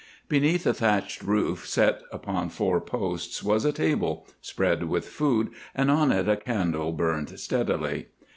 [0.27, 5.91] Beneath a thatched roof set upon four posts was a table, spread with food, and
[5.91, 8.07] on it a candle burned steadily.